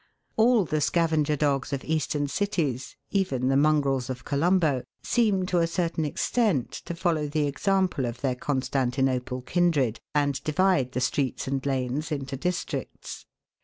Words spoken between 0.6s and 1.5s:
the scavenger